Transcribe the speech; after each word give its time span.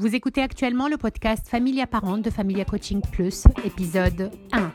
Vous 0.00 0.14
écoutez 0.14 0.40
actuellement 0.40 0.88
le 0.88 0.96
podcast 0.96 1.46
Familia 1.46 1.86
Parente 1.86 2.22
de 2.22 2.30
Familia 2.30 2.64
Coaching 2.64 3.02
Plus, 3.12 3.44
épisode 3.66 4.30
1. 4.50 4.72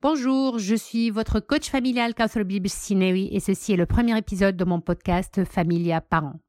Bonjour, 0.00 0.58
je 0.58 0.74
suis 0.74 1.10
votre 1.10 1.40
coach 1.40 1.68
familial 1.68 2.14
Catherine 2.14 2.44
Bible 2.44 2.68
et 2.68 3.40
ceci 3.40 3.74
est 3.74 3.76
le 3.76 3.84
premier 3.84 4.16
épisode 4.16 4.56
de 4.56 4.64
mon 4.64 4.80
podcast 4.80 5.44
Familia 5.44 6.00
Parents. 6.00 6.40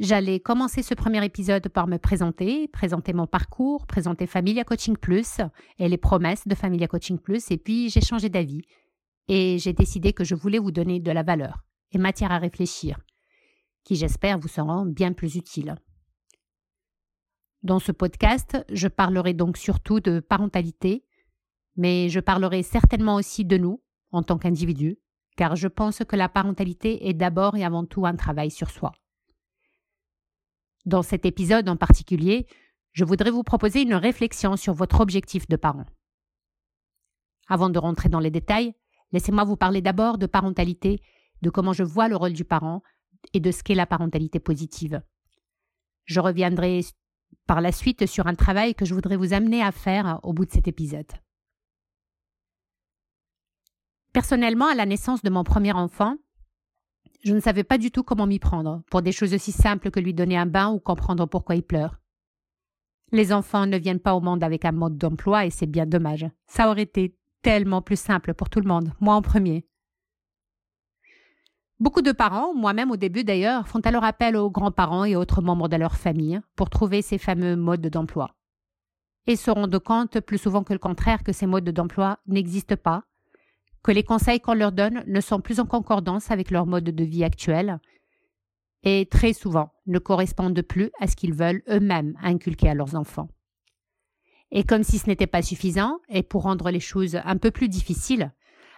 J'allais 0.00 0.38
commencer 0.38 0.84
ce 0.84 0.94
premier 0.94 1.24
épisode 1.24 1.68
par 1.68 1.88
me 1.88 1.96
présenter, 1.96 2.68
présenter 2.68 3.12
mon 3.12 3.26
parcours, 3.26 3.84
présenter 3.84 4.28
Familia 4.28 4.62
Coaching 4.62 4.96
Plus 4.96 5.40
et 5.80 5.88
les 5.88 5.96
promesses 5.96 6.46
de 6.46 6.54
Familia 6.54 6.86
Coaching 6.86 7.18
Plus, 7.18 7.50
et 7.50 7.56
puis 7.56 7.90
j'ai 7.90 8.00
changé 8.00 8.28
d'avis 8.28 8.62
et 9.26 9.58
j'ai 9.58 9.72
décidé 9.72 10.12
que 10.12 10.22
je 10.22 10.36
voulais 10.36 10.60
vous 10.60 10.70
donner 10.70 11.00
de 11.00 11.10
la 11.10 11.24
valeur 11.24 11.64
et 11.90 11.98
matière 11.98 12.30
à 12.30 12.38
réfléchir, 12.38 13.00
qui 13.82 13.96
j'espère 13.96 14.38
vous 14.38 14.46
seront 14.46 14.86
bien 14.86 15.12
plus 15.12 15.34
utiles. 15.34 15.74
Dans 17.64 17.80
ce 17.80 17.90
podcast, 17.90 18.64
je 18.70 18.86
parlerai 18.86 19.34
donc 19.34 19.56
surtout 19.56 19.98
de 19.98 20.20
parentalité, 20.20 21.04
mais 21.74 22.08
je 22.08 22.20
parlerai 22.20 22.62
certainement 22.62 23.16
aussi 23.16 23.44
de 23.44 23.56
nous, 23.56 23.82
en 24.12 24.22
tant 24.22 24.38
qu'individus, 24.38 25.00
car 25.36 25.56
je 25.56 25.66
pense 25.66 26.04
que 26.08 26.14
la 26.14 26.28
parentalité 26.28 27.08
est 27.08 27.14
d'abord 27.14 27.56
et 27.56 27.64
avant 27.64 27.84
tout 27.84 28.06
un 28.06 28.14
travail 28.14 28.52
sur 28.52 28.70
soi. 28.70 28.92
Dans 30.88 31.02
cet 31.02 31.26
épisode 31.26 31.68
en 31.68 31.76
particulier, 31.76 32.46
je 32.92 33.04
voudrais 33.04 33.30
vous 33.30 33.42
proposer 33.42 33.82
une 33.82 33.92
réflexion 33.92 34.56
sur 34.56 34.72
votre 34.72 35.00
objectif 35.00 35.46
de 35.46 35.56
parent. 35.56 35.84
Avant 37.46 37.68
de 37.68 37.78
rentrer 37.78 38.08
dans 38.08 38.20
les 38.20 38.30
détails, 38.30 38.72
laissez-moi 39.12 39.44
vous 39.44 39.58
parler 39.58 39.82
d'abord 39.82 40.16
de 40.16 40.24
parentalité, 40.24 41.02
de 41.42 41.50
comment 41.50 41.74
je 41.74 41.82
vois 41.82 42.08
le 42.08 42.16
rôle 42.16 42.32
du 42.32 42.46
parent 42.46 42.82
et 43.34 43.40
de 43.40 43.50
ce 43.50 43.62
qu'est 43.62 43.74
la 43.74 43.84
parentalité 43.84 44.40
positive. 44.40 45.02
Je 46.06 46.20
reviendrai 46.20 46.80
par 47.46 47.60
la 47.60 47.70
suite 47.70 48.06
sur 48.06 48.26
un 48.26 48.34
travail 48.34 48.74
que 48.74 48.86
je 48.86 48.94
voudrais 48.94 49.18
vous 49.18 49.34
amener 49.34 49.62
à 49.62 49.72
faire 49.72 50.20
au 50.22 50.32
bout 50.32 50.46
de 50.46 50.52
cet 50.52 50.68
épisode. 50.68 51.12
Personnellement, 54.14 54.68
à 54.68 54.74
la 54.74 54.86
naissance 54.86 55.20
de 55.20 55.28
mon 55.28 55.44
premier 55.44 55.72
enfant, 55.74 56.16
je 57.24 57.34
ne 57.34 57.40
savais 57.40 57.64
pas 57.64 57.78
du 57.78 57.90
tout 57.90 58.02
comment 58.02 58.26
m'y 58.26 58.38
prendre, 58.38 58.82
pour 58.90 59.02
des 59.02 59.12
choses 59.12 59.34
aussi 59.34 59.52
simples 59.52 59.90
que 59.90 60.00
lui 60.00 60.14
donner 60.14 60.36
un 60.36 60.46
bain 60.46 60.70
ou 60.70 60.78
comprendre 60.78 61.26
pourquoi 61.26 61.56
il 61.56 61.62
pleure. 61.62 61.98
Les 63.10 63.32
enfants 63.32 63.66
ne 63.66 63.78
viennent 63.78 64.00
pas 64.00 64.14
au 64.14 64.20
monde 64.20 64.44
avec 64.44 64.64
un 64.64 64.72
mode 64.72 64.98
d'emploi 64.98 65.46
et 65.46 65.50
c'est 65.50 65.66
bien 65.66 65.86
dommage. 65.86 66.26
Ça 66.46 66.68
aurait 66.68 66.82
été 66.82 67.16
tellement 67.42 67.82
plus 67.82 67.98
simple 67.98 68.34
pour 68.34 68.50
tout 68.50 68.60
le 68.60 68.68
monde, 68.68 68.92
moi 69.00 69.14
en 69.14 69.22
premier. 69.22 69.66
Beaucoup 71.80 72.02
de 72.02 72.12
parents, 72.12 72.54
moi-même 72.54 72.90
au 72.90 72.96
début 72.96 73.24
d'ailleurs, 73.24 73.68
font 73.68 73.80
alors 73.80 74.04
appel 74.04 74.36
aux 74.36 74.50
grands-parents 74.50 75.04
et 75.04 75.14
autres 75.14 75.42
membres 75.42 75.68
de 75.68 75.76
leur 75.76 75.96
famille 75.96 76.40
pour 76.56 76.70
trouver 76.70 77.02
ces 77.02 77.18
fameux 77.18 77.56
modes 77.56 77.86
d'emploi. 77.86 78.34
Et 79.26 79.36
se 79.36 79.50
rendent 79.50 79.78
compte 79.78 80.20
plus 80.20 80.38
souvent 80.38 80.64
que 80.64 80.72
le 80.72 80.78
contraire 80.78 81.22
que 81.22 81.32
ces 81.32 81.46
modes 81.46 81.68
d'emploi 81.70 82.18
n'existent 82.26 82.76
pas 82.76 83.04
que 83.82 83.92
les 83.92 84.02
conseils 84.02 84.40
qu'on 84.40 84.54
leur 84.54 84.72
donne 84.72 85.02
ne 85.06 85.20
sont 85.20 85.40
plus 85.40 85.60
en 85.60 85.66
concordance 85.66 86.30
avec 86.30 86.50
leur 86.50 86.66
mode 86.66 86.84
de 86.84 87.04
vie 87.04 87.24
actuel 87.24 87.78
et 88.82 89.06
très 89.06 89.32
souvent 89.32 89.70
ne 89.86 89.98
correspondent 89.98 90.62
plus 90.62 90.90
à 91.00 91.06
ce 91.06 91.16
qu'ils 91.16 91.34
veulent 91.34 91.62
eux-mêmes 91.68 92.16
inculquer 92.22 92.70
à 92.70 92.74
leurs 92.74 92.94
enfants. 92.94 93.28
Et 94.50 94.64
comme 94.64 94.82
si 94.82 94.98
ce 94.98 95.06
n'était 95.06 95.26
pas 95.26 95.42
suffisant, 95.42 95.98
et 96.08 96.22
pour 96.22 96.42
rendre 96.42 96.70
les 96.70 96.80
choses 96.80 97.18
un 97.24 97.36
peu 97.36 97.50
plus 97.50 97.68
difficiles, 97.68 98.32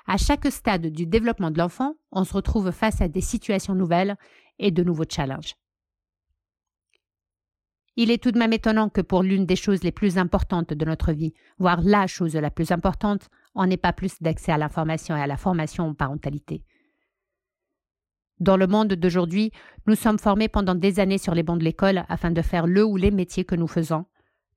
à 0.06 0.16
chaque 0.16 0.50
stade 0.50 0.86
du 0.86 1.06
développement 1.06 1.50
de 1.50 1.58
l'enfant, 1.58 1.94
on 2.10 2.24
se 2.24 2.34
retrouve 2.34 2.72
face 2.72 3.00
à 3.00 3.08
des 3.08 3.20
situations 3.20 3.74
nouvelles 3.74 4.16
et 4.58 4.70
de 4.70 4.82
nouveaux 4.82 5.04
challenges. 5.08 5.54
Il 7.96 8.10
est 8.10 8.22
tout 8.22 8.30
de 8.30 8.38
même 8.38 8.52
étonnant 8.52 8.88
que 8.88 9.00
pour 9.00 9.22
l'une 9.22 9.46
des 9.46 9.56
choses 9.56 9.82
les 9.82 9.92
plus 9.92 10.16
importantes 10.16 10.72
de 10.72 10.84
notre 10.84 11.12
vie, 11.12 11.34
voire 11.58 11.80
la 11.82 12.06
chose 12.06 12.34
la 12.34 12.50
plus 12.50 12.70
importante, 12.70 13.28
on 13.54 13.66
n'ait 13.66 13.76
pas 13.76 13.92
plus 13.92 14.14
d'accès 14.20 14.52
à 14.52 14.58
l'information 14.58 15.16
et 15.16 15.20
à 15.20 15.26
la 15.26 15.36
formation 15.36 15.88
en 15.88 15.94
parentalité. 15.94 16.62
Dans 18.38 18.56
le 18.56 18.66
monde 18.66 18.94
d'aujourd'hui, 18.94 19.52
nous 19.86 19.96
sommes 19.96 20.18
formés 20.18 20.48
pendant 20.48 20.74
des 20.74 20.98
années 20.98 21.18
sur 21.18 21.34
les 21.34 21.42
bancs 21.42 21.58
de 21.58 21.64
l'école 21.64 22.04
afin 22.08 22.30
de 22.30 22.40
faire 22.40 22.66
le 22.66 22.84
ou 22.84 22.96
les 22.96 23.10
métiers 23.10 23.44
que 23.44 23.56
nous 23.56 23.68
faisons. 23.68 24.06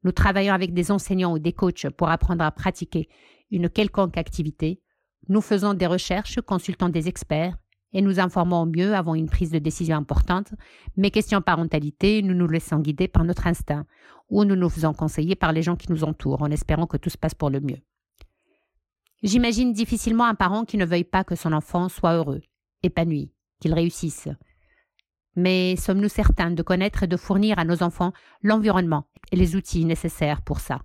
Nous 0.04 0.12
travaillons 0.12 0.54
avec 0.54 0.74
des 0.74 0.92
enseignants 0.92 1.34
ou 1.34 1.40
des 1.40 1.54
coachs 1.54 1.90
pour 1.90 2.10
apprendre 2.10 2.44
à 2.44 2.52
pratiquer 2.52 3.10
une 3.52 3.70
quelconque 3.70 4.18
activité. 4.18 4.82
Nous 5.28 5.42
faisons 5.42 5.74
des 5.74 5.88
recherches, 5.88 6.40
consultant 6.42 6.90
des 6.90 7.08
experts 7.08 7.58
et 7.94 8.02
nous 8.02 8.20
informons 8.20 8.64
au 8.64 8.66
mieux 8.66 8.96
avant 8.96 9.16
une 9.16 9.30
prise 9.30 9.52
de 9.52 9.60
décision 9.60 9.98
importante, 9.98 10.54
mais 10.98 11.12
question 11.12 11.42
parentalité, 11.42 12.22
nous 12.22 12.34
nous 12.34 12.48
laissons 12.48 12.80
guider 12.80 13.08
par 13.08 13.24
notre 13.24 13.48
instinct 13.48 13.86
ou 14.30 14.44
nous 14.46 14.56
nous 14.56 14.70
faisons 14.70 14.94
conseiller 14.94 15.36
par 15.36 15.54
les 15.54 15.62
gens 15.62 15.76
qui 15.76 15.92
nous 15.92 16.04
entourent 16.04 16.42
en 16.42 16.52
espérant 16.52 16.88
que 16.88 16.98
tout 16.98 17.10
se 17.10 17.18
passe 17.18 17.36
pour 17.36 17.50
le 17.50 17.60
mieux. 17.60 17.80
J'imagine 19.22 19.72
difficilement 19.72 20.26
un 20.26 20.36
parent 20.36 20.66
qui 20.66 20.78
ne 20.78 20.86
veuille 20.86 21.04
pas 21.06 21.24
que 21.24 21.36
son 21.36 21.54
enfant 21.54 21.88
soit 21.88 22.16
heureux, 22.16 22.42
épanoui, 22.82 23.32
qu'il 23.60 23.74
réussisse. 23.74 24.28
Mais 25.36 25.76
sommes-nous 25.78 26.10
certains 26.10 26.52
de 26.52 26.62
connaître 26.62 27.04
et 27.04 27.08
de 27.08 27.18
fournir 27.18 27.58
à 27.58 27.66
nos 27.66 27.84
enfants 27.84 28.14
l'environnement 28.42 29.08
et 29.32 29.36
les 29.36 29.56
outils 29.56 29.86
nécessaires 29.86 30.42
pour 30.42 30.60
ça? 30.60 30.82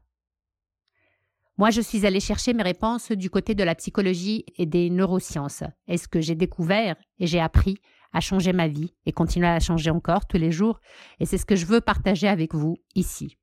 Moi, 1.59 1.71
je 1.71 1.81
suis 1.81 2.07
allée 2.07 2.21
chercher 2.21 2.53
mes 2.53 2.63
réponses 2.63 3.11
du 3.11 3.31
côté 3.31 3.57
de 3.57 3.65
la 3.65 3.75
psychologie 3.75 4.45
et 4.59 4.65
des 4.65 4.91
neurosciences. 4.91 5.65
est 5.89 5.97
ce 5.97 6.07
que 6.07 6.21
j'ai 6.21 6.37
découvert 6.37 6.95
et 7.19 7.27
j'ai 7.27 7.41
appris 7.41 7.79
à 8.13 8.21
changer 8.21 8.53
ma 8.53 8.69
vie 8.69 8.95
et 9.07 9.13
continuer 9.13 9.49
à 9.49 9.59
changer 9.59 9.91
encore 9.91 10.27
tous 10.27 10.39
les 10.39 10.53
jours, 10.53 10.79
et 11.19 11.27
c'est 11.27 11.37
ce 11.37 11.45
que 11.45 11.57
je 11.57 11.67
veux 11.67 11.81
partager 11.81 12.29
avec 12.29 12.55
vous 12.55 12.77
ici. 12.95 13.37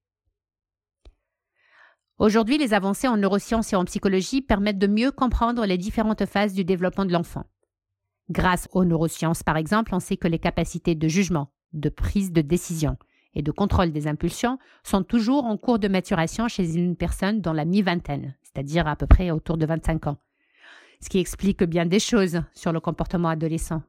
Aujourd'hui, 2.17 2.57
les 2.57 2.73
avancées 2.73 3.09
en 3.09 3.17
neurosciences 3.17 3.73
et 3.73 3.75
en 3.75 3.83
psychologie 3.83 4.41
permettent 4.41 4.79
de 4.79 4.87
mieux 4.87 5.11
comprendre 5.11 5.65
les 5.65 5.77
différentes 5.77 6.25
phases 6.25 6.53
du 6.53 6.63
développement 6.63 7.03
de 7.03 7.11
l'enfant. 7.11 7.43
Grâce 8.29 8.69
aux 8.71 8.85
neurosciences, 8.85 9.43
par 9.43 9.57
exemple, 9.57 9.93
on 9.93 9.99
sait 9.99 10.15
que 10.15 10.29
les 10.29 10.39
capacités 10.39 10.95
de 10.95 11.07
jugement, 11.09 11.51
de 11.73 11.89
prise 11.89 12.31
de 12.31 12.41
décision 12.41 12.97
et 13.35 13.41
de 13.41 13.51
contrôle 13.51 13.91
des 13.91 14.07
impulsions 14.07 14.57
sont 14.83 15.03
toujours 15.03 15.45
en 15.45 15.57
cours 15.57 15.79
de 15.79 15.87
maturation 15.87 16.47
chez 16.47 16.75
une 16.75 16.95
personne 16.95 17.41
dans 17.41 17.53
la 17.53 17.65
mi-vingtaine, 17.65 18.35
c'est-à-dire 18.41 18.87
à 18.87 18.95
peu 18.95 19.05
près 19.05 19.31
autour 19.31 19.57
de 19.57 19.65
25 19.65 20.07
ans. 20.07 20.17
Ce 21.01 21.09
qui 21.09 21.19
explique 21.19 21.63
bien 21.63 21.85
des 21.85 21.99
choses 21.99 22.41
sur 22.53 22.71
le 22.71 22.79
comportement 22.79 23.29
adolescent. 23.29 23.83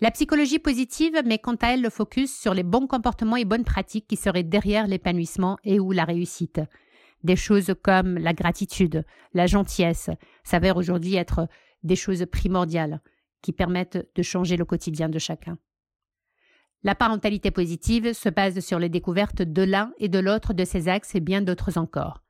La 0.00 0.10
psychologie 0.10 0.58
positive 0.58 1.22
met 1.24 1.38
quant 1.38 1.54
à 1.56 1.74
elle 1.74 1.82
le 1.82 1.90
focus 1.90 2.36
sur 2.36 2.52
les 2.52 2.64
bons 2.64 2.86
comportements 2.86 3.36
et 3.36 3.44
bonnes 3.44 3.64
pratiques 3.64 4.08
qui 4.08 4.16
seraient 4.16 4.42
derrière 4.42 4.88
l'épanouissement 4.88 5.56
et 5.62 5.78
ou 5.78 5.92
la 5.92 6.04
réussite. 6.04 6.60
Des 7.22 7.36
choses 7.36 7.74
comme 7.82 8.18
la 8.18 8.34
gratitude, 8.34 9.04
la 9.32 9.46
gentillesse 9.46 10.10
s'avèrent 10.42 10.76
aujourd'hui 10.76 11.14
être 11.14 11.48
des 11.84 11.96
choses 11.96 12.26
primordiales 12.30 13.00
qui 13.40 13.52
permettent 13.52 14.08
de 14.14 14.22
changer 14.22 14.56
le 14.56 14.64
quotidien 14.64 15.08
de 15.08 15.18
chacun. 15.18 15.58
La 16.84 16.94
parentalité 16.94 17.50
positive 17.50 18.12
se 18.12 18.28
base 18.28 18.60
sur 18.60 18.78
les 18.78 18.90
découvertes 18.90 19.40
de 19.40 19.62
l'un 19.62 19.94
et 19.98 20.10
de 20.10 20.18
l'autre 20.18 20.52
de 20.52 20.66
ces 20.66 20.86
axes 20.88 21.14
et 21.14 21.20
bien 21.20 21.40
d'autres 21.40 21.78
encore. 21.78 22.22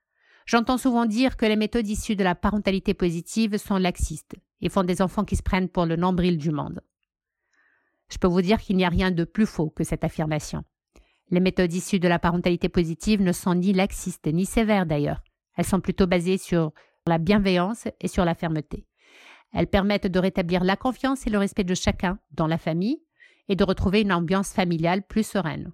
J'entends 0.46 0.78
souvent 0.78 1.06
dire 1.06 1.36
que 1.36 1.44
les 1.44 1.56
méthodes 1.56 1.88
issues 1.88 2.14
de 2.14 2.22
la 2.22 2.36
parentalité 2.36 2.94
positive 2.94 3.56
sont 3.56 3.78
laxistes 3.78 4.36
et 4.60 4.68
font 4.68 4.84
des 4.84 5.02
enfants 5.02 5.24
qui 5.24 5.34
se 5.34 5.42
prennent 5.42 5.68
pour 5.68 5.86
le 5.86 5.96
nombril 5.96 6.38
du 6.38 6.52
monde. 6.52 6.80
Je 8.12 8.18
peux 8.18 8.28
vous 8.28 8.42
dire 8.42 8.60
qu'il 8.60 8.76
n'y 8.76 8.84
a 8.84 8.90
rien 8.90 9.10
de 9.10 9.24
plus 9.24 9.46
faux 9.46 9.70
que 9.70 9.82
cette 9.82 10.04
affirmation. 10.04 10.62
Les 11.30 11.40
méthodes 11.40 11.72
issues 11.72 11.98
de 11.98 12.06
la 12.06 12.20
parentalité 12.20 12.68
positive 12.68 13.22
ne 13.22 13.32
sont 13.32 13.56
ni 13.56 13.72
laxistes 13.72 14.28
ni 14.28 14.46
sévères 14.46 14.86
d'ailleurs. 14.86 15.24
Elles 15.56 15.64
sont 15.64 15.80
plutôt 15.80 16.06
basées 16.06 16.38
sur 16.38 16.72
la 17.08 17.18
bienveillance 17.18 17.88
et 18.00 18.06
sur 18.06 18.24
la 18.24 18.34
fermeté. 18.34 18.86
Elles 19.52 19.66
permettent 19.66 20.06
de 20.06 20.18
rétablir 20.20 20.62
la 20.62 20.76
confiance 20.76 21.26
et 21.26 21.30
le 21.30 21.38
respect 21.38 21.64
de 21.64 21.74
chacun 21.74 22.20
dans 22.30 22.46
la 22.46 22.58
famille 22.58 23.03
et 23.48 23.56
de 23.56 23.64
retrouver 23.64 24.02
une 24.02 24.12
ambiance 24.12 24.52
familiale 24.52 25.02
plus 25.02 25.26
sereine. 25.26 25.72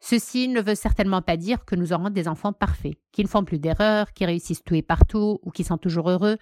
Ceci 0.00 0.48
ne 0.48 0.60
veut 0.60 0.74
certainement 0.74 1.22
pas 1.22 1.36
dire 1.36 1.64
que 1.64 1.76
nous 1.76 1.92
aurons 1.92 2.10
des 2.10 2.26
enfants 2.26 2.52
parfaits, 2.52 2.96
qui 3.12 3.22
ne 3.22 3.28
font 3.28 3.44
plus 3.44 3.60
d'erreurs, 3.60 4.12
qui 4.12 4.26
réussissent 4.26 4.64
tout 4.64 4.74
et 4.74 4.82
partout 4.82 5.38
ou 5.42 5.50
qui 5.52 5.62
sont 5.62 5.78
toujours 5.78 6.10
heureux. 6.10 6.38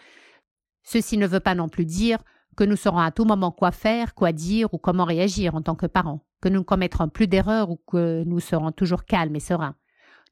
Ceci 0.83 1.19
ne 1.19 1.27
veut 1.27 1.41
pas 1.41 1.55
non 1.55 1.69
plus 1.69 1.85
dire 1.85 2.19
que 2.57 2.65
nous 2.65 2.77
saurons 2.77 2.99
à 2.99 3.11
tout 3.11 3.27
moment 3.27 3.53
quoi 3.53 3.71
faire, 3.71 4.15
quoi 4.15 4.33
dire 4.33 4.73
ou 4.73 4.79
comment 4.79 5.05
réagir 5.05 5.55
en 5.55 5.63
tant 5.63 5.75
que 5.75 5.87
parents, 5.87 6.25
que 6.41 6.49
nous 6.49 6.61
ne 6.61 6.65
commettrons 6.65 7.09
plus 7.09 7.27
d'erreurs 7.27 7.71
ou 7.71 7.77
que 7.77 8.25
nous 8.25 8.41
serons 8.41 8.73
toujours 8.73 9.05
calmes 9.05 9.37
et 9.37 9.41
sereins. 9.41 9.77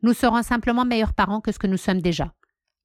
Nous 0.03 0.15
serons 0.15 0.43
simplement 0.43 0.85
meilleurs 0.85 1.13
parents 1.13 1.41
que 1.41 1.53
ce 1.53 1.59
que 1.59 1.67
nous 1.67 1.77
sommes 1.77 2.01
déjà. 2.01 2.33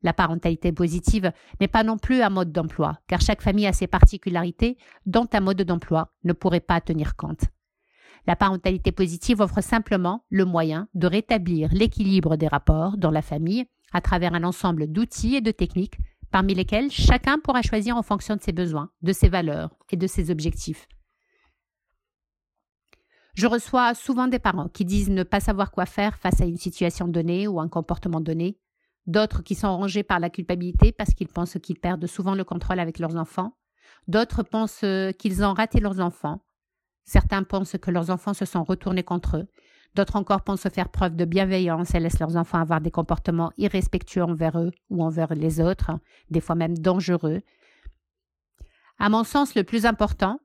La 0.04 0.14
parentalité 0.14 0.72
positive 0.72 1.32
n'est 1.60 1.68
pas 1.68 1.84
non 1.84 1.98
plus 1.98 2.22
un 2.22 2.30
mode 2.30 2.52
d'emploi, 2.52 3.00
car 3.08 3.22
chaque 3.22 3.42
famille 3.42 3.68
a 3.68 3.74
ses 3.74 3.88
particularités 3.88 4.78
dont 5.06 5.28
un 5.34 5.40
mode 5.40 5.62
d'emploi 5.62 6.14
ne 6.24 6.34
pourrait 6.34 6.60
pas 6.60 6.82
tenir 6.82 7.16
compte. 7.16 7.46
La 8.28 8.36
parentalité 8.36 8.92
positive 8.92 9.42
offre 9.42 9.62
simplement 9.62 10.26
le 10.30 10.46
moyen 10.46 10.88
de 10.94 11.08
rétablir 11.08 11.70
l'équilibre 11.74 12.38
des 12.38 12.48
rapports 12.48 12.98
dans 12.98 13.12
la 13.12 13.22
famille 13.22 13.66
à 13.92 14.02
travers 14.02 14.34
un 14.34 14.44
ensemble 14.44 14.88
d'outils 14.88 15.36
et 15.36 15.42
de 15.42 15.52
techniques 15.52 15.98
parmi 16.32 16.56
lesquels 16.56 16.90
chacun 16.90 17.38
pourra 17.40 17.62
choisir 17.62 17.96
en 17.96 18.02
fonction 18.02 18.36
de 18.36 18.42
ses 18.42 18.54
besoins, 18.54 18.90
de 19.02 19.14
ses 19.14 19.30
valeurs 19.30 19.70
et 19.92 19.98
de 19.98 20.08
ses 20.08 20.32
objectifs. 20.32 20.88
Je 23.36 23.48
reçois 23.48 23.94
souvent 23.94 24.28
des 24.28 24.40
parents 24.40 24.70
qui 24.70 24.86
disent 24.86 25.10
ne 25.10 25.24
pas 25.24 25.40
savoir 25.40 25.72
quoi 25.72 25.86
faire 25.86 26.18
face 26.18 26.42
à 26.42 26.46
une 26.46 26.58
situation 26.58 27.08
donnée 27.08 27.48
ou 27.48 27.60
un 27.60 27.68
comportement 27.68 28.22
donné, 28.22 28.58
d'autres 29.06 29.44
qui 29.44 29.56
sont 29.56 29.76
rangés 29.76 30.04
par 30.04 30.20
la 30.20 30.30
culpabilité 30.30 30.92
parce 30.92 31.14
qu'ils 31.14 31.28
pensent 31.28 31.58
qu'ils 31.62 31.80
perdent 31.80 32.08
souvent 32.08 32.36
le 32.36 32.44
contrôle 32.44 32.80
avec 32.80 33.00
leurs 33.00 33.16
enfants, 33.16 33.58
d'autres 34.08 34.44
pensent 34.44 34.86
qu'ils 35.20 35.44
ont 35.44 35.54
raté 35.54 35.80
leurs 35.80 36.00
enfants, 36.00 36.42
certains 37.04 37.44
pensent 37.44 37.78
que 37.78 37.92
leurs 37.92 38.10
enfants 38.10 38.34
se 38.34 38.46
sont 38.46 38.64
retournés 38.64 39.04
contre 39.04 39.38
eux, 39.38 39.48
D'autres 39.96 40.16
encore 40.16 40.42
pensent 40.42 40.68
faire 40.70 40.90
preuve 40.90 41.16
de 41.16 41.26
bienveillance 41.26 41.94
et 41.94 42.00
laissent 42.00 42.20
leurs 42.20 42.36
enfants 42.36 42.58
avoir 42.58 42.82
des 42.82 42.90
comportements 42.90 43.52
irrespectueux 43.58 44.24
envers 44.24 44.58
eux 44.58 44.72
ou 44.90 45.04
envers 45.04 45.34
les 45.36 45.60
autres, 45.60 45.92
des 46.32 46.42
fois 46.42 46.56
même 46.56 46.78
dangereux. 46.78 47.42
À 48.98 49.10
mon 49.10 49.24
sens, 49.24 49.54
le 49.56 49.64
plus 49.64 49.86
important, 49.86 50.40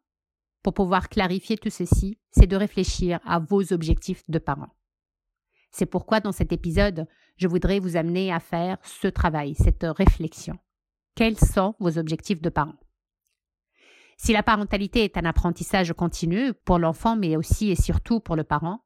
pour 0.63 0.75
pouvoir 0.75 1.09
clarifier 1.09 1.57
tout 1.57 1.71
ceci, 1.71 2.19
c'est 2.31 2.47
de 2.47 2.57
réfléchir 2.57 3.21
à 3.25 3.39
vos 3.39 3.73
objectifs 3.73 4.23
de 4.29 4.39
parents. 4.39 4.75
C'est 5.71 5.87
pourquoi 5.87 6.21
dans 6.21 6.33
cet 6.33 6.53
épisode, 6.53 7.07
je 7.37 7.49
voudrais 7.49 7.79
vous 7.79 7.97
amener 7.97 8.33
à 8.33 8.41
faire 8.41 8.79
ce 8.83 9.09
travail, 9.09 9.55
cette 9.55 9.85
réflexion. 9.85 10.59
Quels 11.15 11.39
sont 11.39 11.75
vos 11.79 11.99
objectifs 11.99 12.41
de 12.41 12.49
parents 12.49 12.79
Si 14.17 14.33
la 14.33 14.43
parentalité 14.43 15.05
est 15.05 15.17
un 15.17 15.25
apprentissage 15.25 15.93
continu 15.93 16.53
pour 16.65 16.79
l'enfant, 16.79 17.17
mais 17.17 17.37
aussi 17.37 17.71
et 17.71 17.77
surtout 17.77 18.21
pour 18.21 18.37
le 18.37 18.45
parent, 18.45 18.85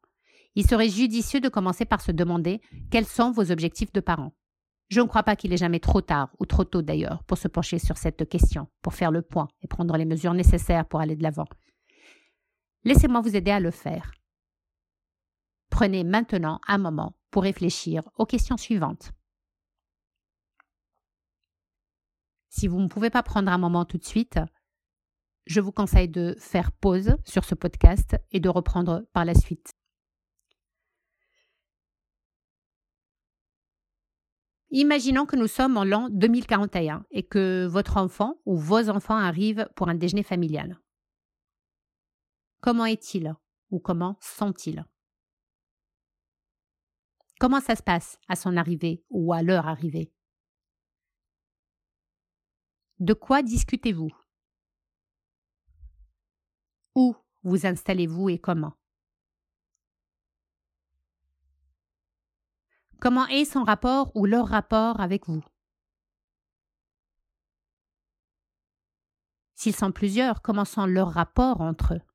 il 0.55 0.67
serait 0.67 0.89
judicieux 0.89 1.41
de 1.41 1.49
commencer 1.49 1.85
par 1.85 2.01
se 2.01 2.13
demander 2.13 2.61
quels 2.91 3.07
sont 3.07 3.33
vos 3.33 3.51
objectifs 3.51 3.93
de 3.93 4.01
parents. 4.01 4.33
Je 4.91 5.01
ne 5.01 5.07
crois 5.07 5.23
pas 5.23 5.37
qu'il 5.37 5.53
est 5.55 5.59
jamais 5.59 5.81
trop 5.81 6.03
tard, 6.03 6.29
ou 6.39 6.45
trop 6.45 6.65
tôt 6.65 6.83
d'ailleurs, 6.83 7.23
pour 7.25 7.39
se 7.39 7.49
pencher 7.49 7.79
sur 7.79 7.97
cette 7.97 8.29
question, 8.29 8.69
pour 8.83 8.93
faire 8.93 9.11
le 9.11 9.23
point 9.23 9.49
et 9.63 9.67
prendre 9.67 9.97
les 9.97 10.05
mesures 10.05 10.35
nécessaires 10.35 10.85
pour 10.85 11.01
aller 11.01 11.17
de 11.17 11.23
l'avant. 11.23 11.47
Laissez-moi 12.85 13.23
vous 13.23 13.35
aider 13.35 13.51
à 13.51 13.61
le 13.61 13.71
faire. 13.71 14.13
Prenez 15.73 16.05
maintenant 16.05 16.61
un 16.69 16.77
moment 16.77 17.17
pour 17.31 17.45
réfléchir 17.45 18.03
aux 18.17 18.27
questions 18.27 18.59
suivantes. 18.59 19.11
Si 22.51 22.69
vous 22.69 22.79
ne 22.79 22.89
pouvez 22.89 23.09
pas 23.09 23.23
prendre 23.23 23.51
un 23.51 23.57
moment 23.57 23.87
tout 23.87 23.97
de 23.97 24.05
suite, 24.05 24.39
je 25.47 25.61
vous 25.63 25.73
conseille 25.73 26.11
de 26.11 26.37
faire 26.39 26.73
pause 26.73 27.17
sur 27.25 27.45
ce 27.45 27.55
podcast 27.55 28.17
et 28.33 28.39
de 28.39 28.51
reprendre 28.51 29.07
par 29.15 29.25
la 29.25 29.35
suite. 29.35 29.73
Imaginons 34.73 35.25
que 35.25 35.37
nous 35.37 35.49
sommes 35.49 35.79
en 35.79 35.85
l'an 35.85 36.11
2041 36.11 37.07
et 37.11 37.23
que 37.23 37.65
votre 37.65 37.97
enfant 37.97 38.37
ou 38.45 38.59
vos 38.59 38.91
enfants 38.91 39.17
arrivent 39.17 39.71
pour 39.75 39.89
un 39.89 39.95
déjeuner 39.95 40.23
familial. 40.23 40.79
Comment 42.61 42.85
est-il 42.85 43.35
ou 43.71 43.81
comment 43.81 44.19
sont-ils? 44.21 44.85
Comment 47.43 47.61
ça 47.61 47.75
se 47.75 47.83
passe 47.83 48.21
à 48.29 48.37
son 48.37 48.57
arrivée 48.57 49.05
ou 49.11 49.33
à 49.33 49.43
leur 49.43 49.67
arrivée? 49.67 50.13
De 53.01 53.15
quoi 53.15 53.43
discutez-vous? 53.43 54.13
Où 56.95 57.17
vous 57.43 57.67
installez-vous 57.67 58.29
et 58.29 58.39
comment? 58.39 58.75
Comment 63.01 63.27
est 63.27 63.45
son 63.45 63.65
rapport 63.65 64.15
ou 64.15 64.25
leur 64.25 64.47
rapport 64.47 65.01
avec 65.01 65.27
vous? 65.27 65.43
S'ils 69.57 69.75
sont 69.75 69.91
plusieurs, 69.91 70.43
comment 70.43 70.65
sont 70.65 70.87
leurs 70.87 71.11
rapports 71.11 71.61
entre 71.61 71.95
eux? 71.95 72.12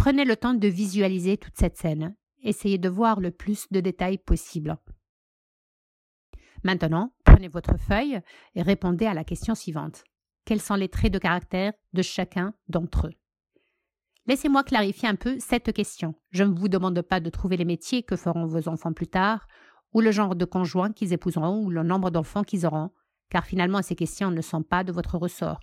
Prenez 0.00 0.24
le 0.24 0.34
temps 0.34 0.54
de 0.54 0.66
visualiser 0.66 1.36
toute 1.36 1.58
cette 1.58 1.76
scène. 1.76 2.16
Essayez 2.42 2.78
de 2.78 2.88
voir 2.88 3.20
le 3.20 3.30
plus 3.30 3.66
de 3.70 3.80
détails 3.80 4.16
possible. 4.16 4.78
Maintenant, 6.64 7.12
prenez 7.22 7.48
votre 7.48 7.78
feuille 7.78 8.18
et 8.54 8.62
répondez 8.62 9.04
à 9.04 9.12
la 9.12 9.24
question 9.24 9.54
suivante. 9.54 10.04
Quels 10.46 10.62
sont 10.62 10.76
les 10.76 10.88
traits 10.88 11.12
de 11.12 11.18
caractère 11.18 11.74
de 11.92 12.00
chacun 12.00 12.54
d'entre 12.66 13.08
eux? 13.08 13.12
Laissez-moi 14.24 14.64
clarifier 14.64 15.06
un 15.06 15.16
peu 15.16 15.38
cette 15.38 15.70
question. 15.70 16.14
Je 16.30 16.44
ne 16.44 16.54
vous 16.54 16.68
demande 16.68 17.02
pas 17.02 17.20
de 17.20 17.28
trouver 17.28 17.58
les 17.58 17.66
métiers 17.66 18.02
que 18.02 18.16
feront 18.16 18.46
vos 18.46 18.70
enfants 18.70 18.94
plus 18.94 19.08
tard, 19.08 19.46
ou 19.92 20.00
le 20.00 20.12
genre 20.12 20.34
de 20.34 20.46
conjoint 20.46 20.92
qu'ils 20.92 21.12
épouseront, 21.12 21.62
ou 21.62 21.68
le 21.68 21.82
nombre 21.82 22.08
d'enfants 22.08 22.42
qu'ils 22.42 22.64
auront, 22.64 22.88
car 23.28 23.44
finalement 23.44 23.82
ces 23.82 23.96
questions 23.96 24.30
ne 24.30 24.40
sont 24.40 24.62
pas 24.62 24.82
de 24.82 24.92
votre 24.92 25.18
ressort. 25.18 25.60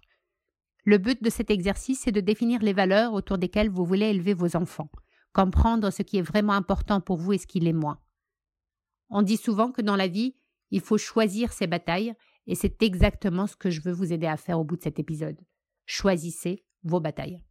Le 0.87 0.99
but 0.99 1.21
de 1.21 1.29
cet 1.29 1.51
exercice 1.51 2.07
est 2.07 2.13
de 2.13 2.21
définir 2.21 2.61
les 2.61 2.71
valeurs 2.71 3.11
autour 3.11 3.37
desquelles 3.37 3.69
vous 3.69 3.83
voulez 3.83 4.05
élever 4.05 4.33
vos 4.33 4.55
enfants, 4.55 4.89
comprendre 5.33 5.89
ce 5.89 6.01
qui 6.01 6.17
est 6.17 6.21
vraiment 6.21 6.53
important 6.53 7.01
pour 7.01 7.17
vous 7.17 7.33
et 7.33 7.37
ce 7.37 7.45
qui 7.45 7.59
l'est 7.59 7.73
moins. 7.73 7.99
On 9.09 9.21
dit 9.21 9.35
souvent 9.35 9.73
que 9.73 9.81
dans 9.81 9.97
la 9.97 10.07
vie, 10.07 10.37
il 10.71 10.79
faut 10.79 10.97
choisir 10.97 11.51
ses 11.51 11.67
batailles, 11.67 12.13
et 12.45 12.55
c'est 12.55 12.81
exactement 12.83 13.47
ce 13.47 13.57
que 13.57 13.69
je 13.69 13.81
veux 13.81 13.91
vous 13.91 14.13
aider 14.13 14.27
à 14.27 14.37
faire 14.37 14.61
au 14.61 14.63
bout 14.63 14.77
de 14.77 14.81
cet 14.81 14.97
épisode. 14.97 15.35
Choisissez 15.85 16.63
vos 16.83 17.01
batailles. 17.01 17.43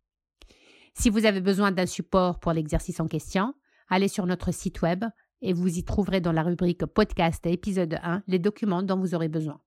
Si 0.95 1.11
vous 1.11 1.27
avez 1.27 1.43
besoin 1.43 1.73
d'un 1.73 1.85
support 1.85 2.41
pour 2.41 2.55
l'exercice 2.55 3.01
en 3.01 3.07
question, 3.07 3.53
allez 3.91 4.09
sur 4.09 4.25
notre 4.25 4.51
site 4.51 4.81
web 4.81 5.05
et 5.43 5.53
vous 5.53 5.77
y 5.77 5.85
trouverez 5.85 6.23
dans 6.23 6.33
la 6.33 6.43
rubrique 6.43 6.87
Podcast 6.87 7.45
épisode 7.45 7.99
1 8.03 8.23
les 8.29 8.39
documents 8.39 8.83
dont 8.83 8.99
vous 8.99 9.15
aurez 9.15 9.29
besoin. 9.29 9.61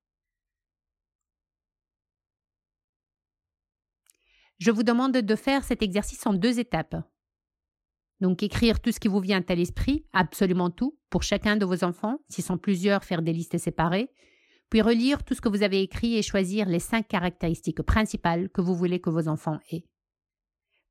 Je 4.60 4.72
vous 4.72 4.84
demande 4.84 5.14
de 5.14 5.36
faire 5.36 5.64
cet 5.64 5.82
exercice 5.82 6.28
en 6.28 6.34
deux 6.34 6.60
étapes. 6.60 6.98
Donc 8.20 8.44
écrire 8.44 8.82
tout 8.82 8.92
ce 8.92 9.00
qui 9.00 9.08
vous 9.08 9.22
vient 9.22 9.44
à 9.48 9.56
l'esprit, 9.56 10.06
absolument 10.12 10.70
tout, 10.70 10.98
pour 11.10 11.24
chacun 11.24 11.56
de 11.56 11.66
vos 11.66 11.86
enfants, 11.86 12.20
s'ils 12.28 12.44
sont 12.44 12.58
plusieurs, 12.58 13.06
faire 13.06 13.22
des 13.22 13.32
listes 13.32 13.58
séparées, 13.58 14.12
puis 14.70 14.82
relire 14.82 15.24
tout 15.24 15.34
ce 15.34 15.40
que 15.40 15.48
vous 15.48 15.64
avez 15.64 15.82
écrit 15.82 16.18
et 16.18 16.22
choisir 16.22 16.68
les 16.68 16.80
cinq 16.80 17.08
caractéristiques 17.08 17.82
principales 17.82 18.50
que 18.50 18.60
vous 18.60 18.76
voulez 18.76 19.00
que 19.00 19.10
vos 19.10 19.30
enfants 19.30 19.60
aient. 19.72 19.86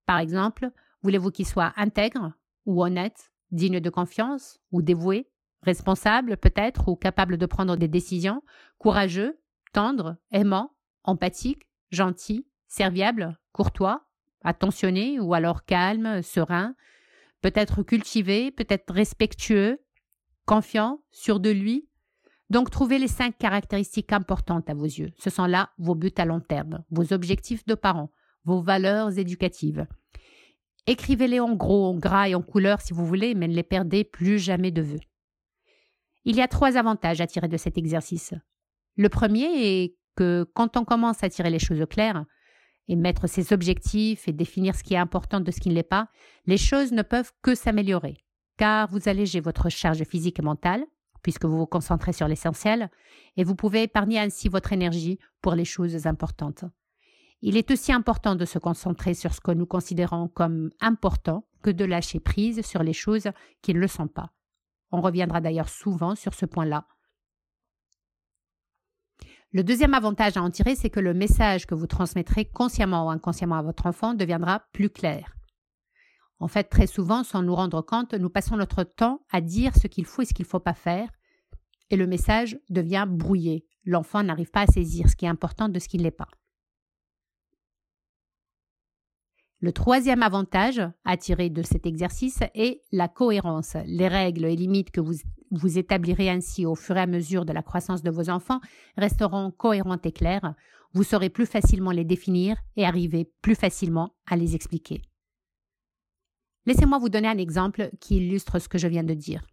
Par 0.06 0.18
exemple, 0.18 0.70
voulez-vous 1.02 1.30
qu'il 1.30 1.46
soit 1.46 1.74
intègre 1.76 2.32
ou 2.64 2.82
honnête, 2.82 3.30
digne 3.50 3.80
de 3.80 3.90
confiance 3.90 4.58
ou 4.72 4.80
dévoué, 4.80 5.28
responsable 5.62 6.38
peut-être 6.38 6.88
ou 6.88 6.96
capable 6.96 7.36
de 7.36 7.46
prendre 7.46 7.76
des 7.76 7.88
décisions, 7.88 8.42
courageux, 8.78 9.38
tendre, 9.74 10.16
aimant, 10.30 10.74
empathique, 11.04 11.68
gentil, 11.90 12.47
serviable, 12.68 13.36
courtois, 13.52 14.06
attentionné 14.42 15.18
ou 15.18 15.34
alors 15.34 15.64
calme, 15.64 16.22
serein, 16.22 16.74
peut-être 17.42 17.82
cultivé, 17.82 18.50
peut-être 18.50 18.92
respectueux, 18.92 19.80
confiant, 20.46 21.02
sûr 21.10 21.40
de 21.40 21.50
lui. 21.50 21.88
Donc 22.50 22.70
trouvez 22.70 22.98
les 22.98 23.08
cinq 23.08 23.36
caractéristiques 23.36 24.12
importantes 24.12 24.70
à 24.70 24.74
vos 24.74 24.84
yeux. 24.84 25.10
Ce 25.18 25.30
sont 25.30 25.46
là 25.46 25.70
vos 25.78 25.94
buts 25.94 26.14
à 26.16 26.24
long 26.24 26.40
terme, 26.40 26.84
vos 26.90 27.12
objectifs 27.12 27.64
de 27.66 27.74
parents, 27.74 28.10
vos 28.44 28.62
valeurs 28.62 29.18
éducatives. 29.18 29.86
Écrivez-les 30.86 31.40
en 31.40 31.54
gros, 31.54 31.86
en 31.86 31.94
gras 31.94 32.28
et 32.28 32.34
en 32.34 32.40
couleur 32.40 32.80
si 32.80 32.94
vous 32.94 33.04
voulez, 33.04 33.34
mais 33.34 33.48
ne 33.48 33.54
les 33.54 33.62
perdez 33.62 34.04
plus 34.04 34.38
jamais 34.38 34.70
de 34.70 34.80
vue. 34.80 35.00
Il 36.24 36.36
y 36.36 36.40
a 36.40 36.48
trois 36.48 36.76
avantages 36.78 37.20
à 37.20 37.26
tirer 37.26 37.48
de 37.48 37.56
cet 37.58 37.76
exercice. 37.76 38.32
Le 38.96 39.08
premier 39.10 39.44
est 39.44 39.96
que 40.16 40.46
quand 40.54 40.76
on 40.76 40.84
commence 40.84 41.22
à 41.22 41.28
tirer 41.28 41.50
les 41.50 41.58
choses 41.58 41.84
claires 41.88 42.24
et 42.88 42.96
mettre 42.96 43.26
ses 43.26 43.52
objectifs 43.52 44.26
et 44.26 44.32
définir 44.32 44.74
ce 44.74 44.82
qui 44.82 44.94
est 44.94 44.98
important 44.98 45.40
de 45.40 45.50
ce 45.50 45.60
qui 45.60 45.68
ne 45.68 45.74
l'est 45.74 45.82
pas, 45.82 46.08
les 46.46 46.56
choses 46.56 46.92
ne 46.92 47.02
peuvent 47.02 47.32
que 47.42 47.54
s'améliorer, 47.54 48.16
car 48.56 48.88
vous 48.90 49.08
allégez 49.08 49.40
votre 49.40 49.68
charge 49.68 50.02
physique 50.04 50.38
et 50.38 50.42
mentale, 50.42 50.84
puisque 51.22 51.44
vous 51.44 51.58
vous 51.58 51.66
concentrez 51.66 52.12
sur 52.12 52.28
l'essentiel, 52.28 52.90
et 53.36 53.44
vous 53.44 53.54
pouvez 53.54 53.82
épargner 53.82 54.18
ainsi 54.18 54.48
votre 54.48 54.72
énergie 54.72 55.18
pour 55.42 55.54
les 55.54 55.64
choses 55.64 56.06
importantes. 56.06 56.64
Il 57.40 57.56
est 57.56 57.70
aussi 57.70 57.92
important 57.92 58.34
de 58.34 58.44
se 58.44 58.58
concentrer 58.58 59.14
sur 59.14 59.32
ce 59.32 59.40
que 59.40 59.52
nous 59.52 59.66
considérons 59.66 60.28
comme 60.28 60.70
important 60.80 61.44
que 61.62 61.70
de 61.70 61.84
lâcher 61.84 62.18
prise 62.18 62.64
sur 62.64 62.82
les 62.82 62.92
choses 62.92 63.28
qui 63.62 63.74
ne 63.74 63.78
le 63.78 63.86
sont 63.86 64.08
pas. 64.08 64.32
On 64.90 65.00
reviendra 65.00 65.40
d'ailleurs 65.40 65.68
souvent 65.68 66.14
sur 66.14 66.34
ce 66.34 66.46
point-là. 66.46 66.86
Le 69.52 69.64
deuxième 69.64 69.94
avantage 69.94 70.36
à 70.36 70.42
en 70.42 70.50
tirer, 70.50 70.74
c'est 70.74 70.90
que 70.90 71.00
le 71.00 71.14
message 71.14 71.66
que 71.66 71.74
vous 71.74 71.86
transmettrez 71.86 72.44
consciemment 72.44 73.06
ou 73.06 73.10
inconsciemment 73.10 73.56
à 73.56 73.62
votre 73.62 73.86
enfant 73.86 74.12
deviendra 74.12 74.64
plus 74.72 74.90
clair. 74.90 75.34
En 76.38 76.48
fait, 76.48 76.64
très 76.64 76.86
souvent, 76.86 77.24
sans 77.24 77.42
nous 77.42 77.54
rendre 77.54 77.80
compte, 77.80 78.12
nous 78.12 78.28
passons 78.28 78.56
notre 78.56 78.84
temps 78.84 79.22
à 79.30 79.40
dire 79.40 79.74
ce 79.74 79.86
qu'il 79.86 80.04
faut 80.04 80.20
et 80.20 80.26
ce 80.26 80.34
qu'il 80.34 80.44
ne 80.44 80.50
faut 80.50 80.60
pas 80.60 80.74
faire, 80.74 81.08
et 81.88 81.96
le 81.96 82.06
message 82.06 82.58
devient 82.68 83.06
brouillé. 83.08 83.66
L'enfant 83.84 84.22
n'arrive 84.22 84.50
pas 84.50 84.62
à 84.62 84.66
saisir 84.66 85.08
ce 85.08 85.16
qui 85.16 85.24
est 85.24 85.28
important 85.28 85.70
de 85.70 85.78
ce 85.78 85.88
qui 85.88 85.96
ne 85.96 86.02
l'est 86.02 86.10
pas. 86.10 86.28
Le 89.60 89.72
troisième 89.72 90.22
avantage 90.22 90.80
à 91.04 91.16
tirer 91.16 91.50
de 91.50 91.62
cet 91.62 91.84
exercice 91.84 92.40
est 92.54 92.82
la 92.92 93.08
cohérence. 93.08 93.76
Les 93.86 94.06
règles 94.06 94.44
et 94.44 94.54
limites 94.54 94.92
que 94.92 95.00
vous, 95.00 95.14
vous 95.50 95.78
établirez 95.78 96.30
ainsi 96.30 96.64
au 96.64 96.76
fur 96.76 96.96
et 96.96 97.00
à 97.00 97.06
mesure 97.08 97.44
de 97.44 97.52
la 97.52 97.62
croissance 97.62 98.02
de 98.02 98.10
vos 98.10 98.30
enfants 98.30 98.60
resteront 98.96 99.50
cohérentes 99.50 100.06
et 100.06 100.12
claires. 100.12 100.54
Vous 100.92 101.02
saurez 101.02 101.28
plus 101.28 101.46
facilement 101.46 101.90
les 101.90 102.04
définir 102.04 102.56
et 102.76 102.84
arriver 102.84 103.32
plus 103.42 103.56
facilement 103.56 104.14
à 104.26 104.36
les 104.36 104.54
expliquer. 104.54 105.02
Laissez-moi 106.64 106.98
vous 106.98 107.08
donner 107.08 107.28
un 107.28 107.38
exemple 107.38 107.90
qui 108.00 108.18
illustre 108.18 108.60
ce 108.60 108.68
que 108.68 108.78
je 108.78 108.86
viens 108.86 109.04
de 109.04 109.14
dire. 109.14 109.44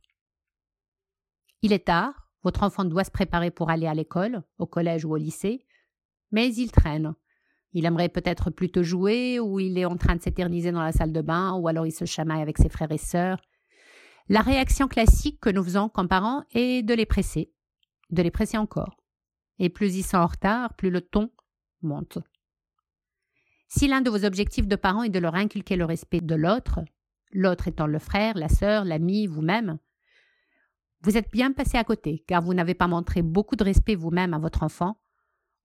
Il 1.64 1.74
est 1.74 1.86
tard, 1.88 2.30
votre 2.44 2.62
enfant 2.62 2.86
doit 2.86 3.06
se 3.06 3.12
préparer 3.12 3.50
pour 3.50 3.72
aller 3.72 3.88
à 3.88 3.96
l'école, 3.96 4.44
au 4.60 4.68
collège 4.68 5.04
ou 5.04 5.14
au 5.14 5.18
lycée, 5.18 5.66
mais 6.32 6.54
il 6.54 6.72
traîne. 6.72 7.16
Il 7.76 7.86
aimerait 7.86 8.08
peut-être 8.08 8.52
plutôt 8.52 8.84
jouer, 8.84 9.38
ou 9.38 9.60
il 9.60 9.78
est 9.78 9.84
en 9.84 9.98
train 9.98 10.16
de 10.16 10.22
s'éterniser 10.22 10.72
dans 10.72 10.82
la 10.82 10.94
salle 10.94 11.12
de 11.12 11.22
bain, 11.22 11.56
ou 11.56 11.68
alors 11.68 11.86
il 11.86 11.92
se 11.92 12.06
chamaille 12.06 12.42
avec 12.42 12.58
ses 12.58 12.70
frères 12.70 12.94
et 12.94 12.98
sœurs. 12.98 13.38
La 14.30 14.40
réaction 14.40 14.88
classique 14.88 15.42
que 15.42 15.50
nous 15.50 15.62
faisons 15.62 15.90
comme 15.90 16.08
parents 16.08 16.46
est 16.54 16.84
de 16.84 16.94
les 16.94 17.06
presser, 17.06 17.52
de 18.12 18.22
les 18.22 18.32
presser 18.32 18.58
encore. 18.58 18.96
Et 19.60 19.68
plus 19.68 19.98
ils 19.98 20.04
sont 20.04 20.16
en 20.16 20.26
retard, 20.26 20.74
plus 20.76 20.90
le 20.90 21.02
ton 21.02 21.30
monte. 21.82 22.18
Si 23.68 23.90
l'un 23.90 24.00
de 24.00 24.10
vos 24.10 24.24
objectifs 24.24 24.68
de 24.68 24.78
parents 24.78 25.04
est 25.04 25.10
de 25.10 25.20
leur 25.20 25.36
inculquer 25.36 25.76
le 25.76 25.84
respect 25.84 26.22
de 26.22 26.36
l'autre, 26.36 26.80
l'autre 27.34 27.68
étant 27.68 27.88
le 27.88 28.00
frère, 28.00 28.38
la 28.38 28.48
sœur, 28.48 28.86
l'ami, 28.86 29.28
vous-même, 29.28 29.80
vous 31.02 31.18
êtes 31.18 31.30
bien 31.30 31.52
passé 31.52 31.78
à 31.78 31.84
côté, 31.84 32.24
car 32.26 32.42
vous 32.42 32.54
n'avez 32.54 32.74
pas 32.74 32.88
montré 32.88 33.22
beaucoup 33.22 33.58
de 33.58 33.66
respect 33.66 33.96
vous-même 33.96 34.34
à 34.34 34.40
votre 34.40 34.64
enfant 34.64 34.96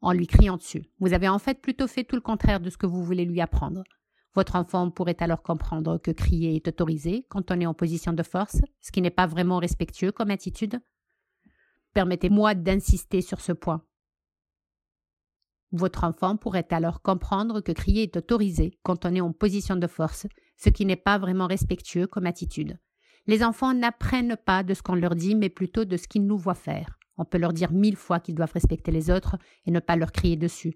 en 0.00 0.12
lui 0.12 0.26
criant 0.26 0.56
dessus. 0.56 0.84
Vous 0.98 1.12
avez 1.12 1.28
en 1.28 1.38
fait 1.38 1.60
plutôt 1.60 1.86
fait 1.86 2.04
tout 2.04 2.16
le 2.16 2.22
contraire 2.22 2.60
de 2.60 2.70
ce 2.70 2.76
que 2.78 2.86
vous 2.86 3.04
voulez 3.04 3.24
lui 3.24 3.40
apprendre. 3.40 3.84
Votre 4.34 4.56
enfant 4.56 4.90
pourrait 4.90 5.16
alors 5.20 5.42
comprendre 5.42 5.98
que 5.98 6.10
crier 6.10 6.54
est 6.54 6.68
autorisé 6.68 7.26
quand 7.28 7.50
on 7.50 7.60
est 7.60 7.66
en 7.66 7.74
position 7.74 8.12
de 8.12 8.22
force, 8.22 8.58
ce 8.80 8.92
qui 8.92 9.02
n'est 9.02 9.10
pas 9.10 9.26
vraiment 9.26 9.58
respectueux 9.58 10.12
comme 10.12 10.30
attitude. 10.30 10.80
Permettez-moi 11.94 12.54
d'insister 12.54 13.22
sur 13.22 13.40
ce 13.40 13.52
point. 13.52 13.82
Votre 15.72 16.04
enfant 16.04 16.36
pourrait 16.36 16.66
alors 16.70 17.02
comprendre 17.02 17.60
que 17.60 17.72
crier 17.72 18.04
est 18.04 18.16
autorisé 18.16 18.78
quand 18.82 19.04
on 19.04 19.14
est 19.14 19.20
en 19.20 19.32
position 19.32 19.76
de 19.76 19.86
force, 19.86 20.26
ce 20.56 20.68
qui 20.68 20.86
n'est 20.86 20.96
pas 20.96 21.18
vraiment 21.18 21.46
respectueux 21.46 22.06
comme 22.06 22.26
attitude. 22.26 22.78
Les 23.26 23.44
enfants 23.44 23.74
n'apprennent 23.74 24.36
pas 24.36 24.62
de 24.62 24.74
ce 24.74 24.82
qu'on 24.82 24.94
leur 24.94 25.14
dit, 25.14 25.34
mais 25.34 25.48
plutôt 25.48 25.84
de 25.84 25.96
ce 25.96 26.08
qu'ils 26.08 26.26
nous 26.26 26.38
voient 26.38 26.54
faire. 26.54 26.99
On 27.20 27.26
peut 27.26 27.36
leur 27.36 27.52
dire 27.52 27.70
mille 27.70 27.96
fois 27.96 28.18
qu'ils 28.18 28.34
doivent 28.34 28.54
respecter 28.54 28.90
les 28.90 29.10
autres 29.10 29.36
et 29.66 29.70
ne 29.70 29.78
pas 29.78 29.94
leur 29.94 30.10
crier 30.10 30.36
dessus. 30.36 30.74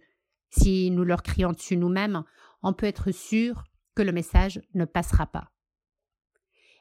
Si 0.50 0.90
nous 0.90 1.02
leur 1.02 1.22
crions 1.22 1.52
dessus 1.52 1.78
nous-mêmes, 1.78 2.22
on 2.62 2.74
peut 2.74 2.84
être 2.84 3.12
sûr 3.12 3.64
que 3.94 4.02
le 4.02 4.12
message 4.12 4.60
ne 4.74 4.84
passera 4.84 5.26
pas. 5.26 5.50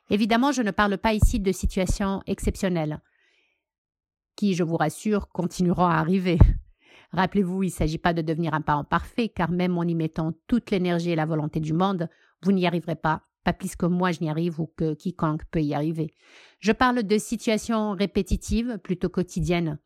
Évidemment, 0.10 0.52
je 0.52 0.64
ne 0.64 0.72
parle 0.72 0.98
pas 0.98 1.14
ici 1.14 1.40
de 1.40 1.54
situations 1.54 2.22
exceptionnelles, 2.28 3.00
qui, 4.36 4.54
je 4.54 4.64
vous 4.64 4.76
rassure, 4.76 5.30
continueront 5.30 5.86
à 5.86 5.96
arriver. 5.96 6.40
Rappelez-vous, 7.14 7.64
il 7.64 7.68
ne 7.68 7.72
s'agit 7.72 7.98
pas 7.98 8.14
de 8.14 8.22
devenir 8.22 8.54
un 8.54 8.62
parent 8.62 8.84
parfait, 8.84 9.30
car 9.30 9.50
même 9.50 9.78
en 9.78 9.84
y 9.84 9.96
mettant 9.96 10.34
toute 10.48 10.72
l'énergie 10.72 11.12
et 11.12 11.16
la 11.16 11.26
volonté 11.26 11.62
du 11.62 11.72
monde, 11.72 12.10
vous 12.42 12.52
n'y 12.52 12.68
arriverez 12.68 12.98
pas 12.98 13.22
pas 13.44 13.54
plus 13.54 13.76
que 13.76 13.86
moi 13.86 14.12
je 14.12 14.22
n'y 14.22 14.30
arrive 14.30 14.60
ou 14.60 14.68
que 14.78 14.94
quiconque 14.94 15.46
peut 15.52 15.62
y 15.62 15.74
arriver. 15.74 16.12
Je 16.60 16.72
parle 16.72 17.04
de 17.04 17.18
situations 17.18 17.92
répétitives 17.92 18.78
plutôt 18.84 19.10
quotidiennes. 19.10 19.80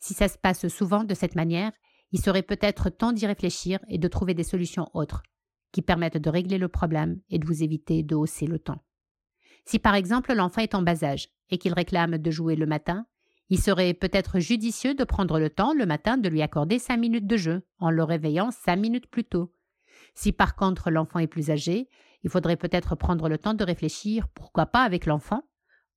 Si 0.00 0.14
ça 0.14 0.28
se 0.28 0.38
passe 0.38 0.68
souvent 0.68 1.04
de 1.04 1.14
cette 1.14 1.34
manière, 1.34 1.72
il 2.12 2.20
serait 2.20 2.42
peut-être 2.42 2.90
temps 2.90 3.12
d'y 3.12 3.26
réfléchir 3.26 3.80
et 3.88 3.98
de 3.98 4.08
trouver 4.08 4.34
des 4.34 4.44
solutions 4.44 4.88
autres, 4.94 5.22
qui 5.72 5.82
permettent 5.82 6.16
de 6.16 6.30
régler 6.30 6.58
le 6.58 6.68
problème 6.68 7.20
et 7.30 7.38
de 7.38 7.46
vous 7.46 7.62
éviter 7.62 8.02
de 8.02 8.14
hausser 8.14 8.46
le 8.46 8.58
temps. 8.58 8.82
Si 9.64 9.78
par 9.78 9.94
exemple 9.94 10.32
l'enfant 10.32 10.62
est 10.62 10.74
en 10.74 10.82
bas 10.82 11.04
âge 11.04 11.28
et 11.50 11.58
qu'il 11.58 11.74
réclame 11.74 12.18
de 12.18 12.30
jouer 12.30 12.56
le 12.56 12.66
matin, 12.66 13.06
il 13.50 13.60
serait 13.60 13.94
peut-être 13.94 14.38
judicieux 14.38 14.94
de 14.94 15.04
prendre 15.04 15.38
le 15.38 15.50
temps 15.50 15.72
le 15.72 15.86
matin 15.86 16.18
de 16.18 16.28
lui 16.28 16.42
accorder 16.42 16.78
cinq 16.78 16.98
minutes 16.98 17.26
de 17.26 17.36
jeu, 17.36 17.62
en 17.78 17.90
le 17.90 18.02
réveillant 18.02 18.50
cinq 18.50 18.76
minutes 18.76 19.10
plus 19.10 19.24
tôt. 19.24 19.52
Si 20.14 20.32
par 20.32 20.54
contre 20.56 20.90
l'enfant 20.90 21.18
est 21.18 21.26
plus 21.26 21.50
âgé, 21.50 21.88
il 22.22 22.30
faudrait 22.30 22.56
peut-être 22.56 22.96
prendre 22.96 23.28
le 23.28 23.38
temps 23.38 23.54
de 23.54 23.64
réfléchir, 23.64 24.28
pourquoi 24.34 24.66
pas 24.66 24.82
avec 24.82 25.06
l'enfant, 25.06 25.42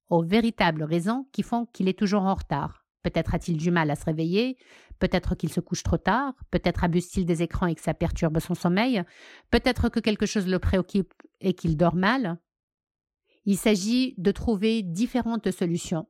aux 0.10 0.24
véritables 0.24 0.84
raisons 0.84 1.28
qui 1.32 1.44
font 1.44 1.66
qu'il 1.68 1.88
est 1.88 1.98
toujours 1.98 2.24
en 2.24 2.36
retard. 2.36 2.86
Peut-être 3.02 3.34
a-t-il 3.34 3.58
du 3.58 3.72
mal 3.72 3.90
à 3.90 3.96
se 3.96 4.06
réveiller, 4.06 4.58
peut-être 5.00 5.34
qu'il 5.34 5.52
se 5.52 5.60
couche 5.60 5.82
trop 5.82 5.98
tard, 5.98 6.34
peut-être 6.52 6.84
abuse-t-il 6.84 7.26
des 7.26 7.42
écrans 7.42 7.66
et 7.66 7.74
que 7.74 7.82
ça 7.82 7.96
perturbe 7.96 8.40
son 8.40 8.54
sommeil, 8.54 9.04
peut-être 9.50 9.90
que 9.90 10.00
quelque 10.00 10.28
chose 10.28 10.48
le 10.48 10.60
préoccupe 10.60 11.14
et 11.40 11.54
qu'il 11.54 11.78
dort 11.78 11.96
mal. 11.96 12.38
Il 13.46 13.58
s'agit 13.58 14.14
de 14.20 14.32
trouver 14.32 14.84
différentes 14.84 15.50
solutions 15.50 16.08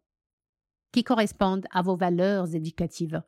qui 0.91 1.05
correspondent 1.05 1.65
à 1.71 1.81
vos 1.81 1.95
valeurs 1.95 2.53
éducatives, 2.53 3.21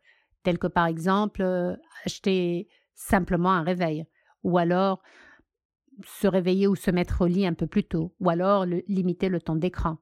telles 0.44 0.60
que 0.60 0.68
par 0.68 0.88
exemple 0.88 1.42
euh, 1.42 1.78
acheter 2.06 2.68
simplement 2.94 3.54
un 3.54 3.64
réveil, 3.64 4.06
ou 4.44 4.58
alors 4.58 5.02
se 6.06 6.28
réveiller 6.28 6.68
ou 6.68 6.76
se 6.76 6.92
mettre 6.92 7.22
au 7.22 7.28
lit 7.28 7.46
un 7.46 7.54
peu 7.54 7.68
plus 7.68 7.84
tôt, 7.84 8.16
ou 8.20 8.30
alors 8.30 8.66
limiter 8.88 9.30
le 9.30 9.42
temps 9.42 9.56
d'écran. 9.56 9.98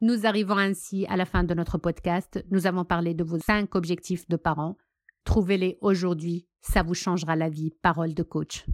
Nous 0.00 0.26
arrivons 0.26 0.56
ainsi 0.56 1.04
à 1.06 1.16
la 1.16 1.26
fin 1.26 1.44
de 1.44 1.52
notre 1.52 1.76
podcast. 1.76 2.42
Nous 2.50 2.66
avons 2.66 2.84
parlé 2.84 3.12
de 3.12 3.22
vos 3.22 3.38
cinq 3.38 3.74
objectifs 3.74 4.26
de 4.28 4.36
parents. 4.36 4.76
Trouvez-les 5.24 5.76
aujourd'hui, 5.82 6.46
ça 6.62 6.82
vous 6.82 6.94
changera 6.94 7.36
la 7.36 7.50
vie. 7.50 7.70
Parole 7.82 8.14
de 8.14 8.22
coach. 8.22 8.64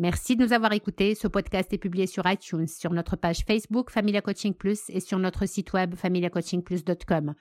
Merci 0.00 0.36
de 0.36 0.44
nous 0.44 0.52
avoir 0.52 0.72
écoutés. 0.72 1.16
Ce 1.16 1.26
podcast 1.26 1.72
est 1.72 1.78
publié 1.78 2.06
sur 2.06 2.24
iTunes, 2.30 2.68
sur 2.68 2.92
notre 2.92 3.16
page 3.16 3.40
Facebook 3.44 3.90
Familia 3.90 4.22
Coaching 4.22 4.54
Plus 4.54 4.88
et 4.90 5.00
sur 5.00 5.18
notre 5.18 5.44
site 5.44 5.72
web 5.72 5.96
familiacoachingplus.com. 5.96 7.34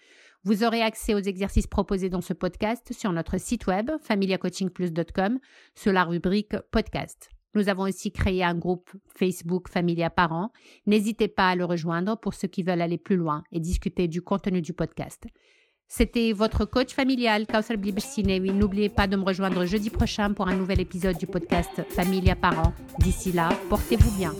Vous 0.43 0.63
aurez 0.63 0.81
accès 0.81 1.13
aux 1.13 1.19
exercices 1.19 1.67
proposés 1.67 2.09
dans 2.09 2.21
ce 2.21 2.33
podcast 2.33 2.93
sur 2.93 3.11
notre 3.13 3.37
site 3.37 3.67
web 3.67 3.91
familiacoachingplus.com 4.01 5.37
sur 5.75 5.93
la 5.93 6.03
rubrique 6.03 6.55
podcast. 6.71 7.29
Nous 7.53 7.69
avons 7.69 7.83
aussi 7.83 8.11
créé 8.11 8.43
un 8.43 8.55
groupe 8.55 8.89
Facebook 9.05 9.69
Familia 9.69 10.09
Parents. 10.09 10.51
N'hésitez 10.87 11.27
pas 11.27 11.49
à 11.49 11.55
le 11.55 11.65
rejoindre 11.65 12.17
pour 12.19 12.33
ceux 12.33 12.47
qui 12.47 12.63
veulent 12.63 12.81
aller 12.81 12.97
plus 12.97 13.17
loin 13.17 13.43
et 13.51 13.59
discuter 13.59 14.07
du 14.07 14.23
contenu 14.23 14.63
du 14.63 14.73
podcast. 14.73 15.27
C'était 15.89 16.33
votre 16.33 16.65
coach 16.65 16.93
familial, 16.93 17.47
Kausal 17.47 17.77
Blibsinewi. 17.77 18.51
N'oubliez 18.51 18.89
pas 18.89 19.07
de 19.07 19.15
me 19.15 19.23
rejoindre 19.23 19.65
jeudi 19.65 19.89
prochain 19.89 20.33
pour 20.33 20.47
un 20.47 20.55
nouvel 20.55 20.81
épisode 20.81 21.17
du 21.17 21.27
podcast 21.27 21.81
Familia 21.89 22.35
Parents. 22.35 22.73
D'ici 22.99 23.31
là, 23.31 23.49
portez-vous 23.69 24.11
bien. 24.17 24.33